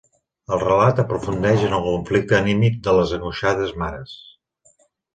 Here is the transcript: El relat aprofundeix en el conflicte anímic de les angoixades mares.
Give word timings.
El 0.55 0.61
relat 0.63 1.01
aprofundeix 1.03 1.67
en 1.69 1.77
el 1.81 1.85
conflicte 1.89 2.39
anímic 2.39 2.83
de 2.91 2.99
les 3.01 3.17
angoixades 3.21 3.79
mares. 3.87 4.21